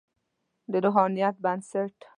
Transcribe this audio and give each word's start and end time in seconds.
د 0.71 0.73
روحانیت 0.83 1.35
بنسټ. 1.45 1.87